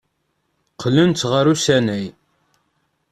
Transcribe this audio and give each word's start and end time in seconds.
Qqlent 0.73 1.27
ɣer 1.31 1.45
usanay. 1.53 2.05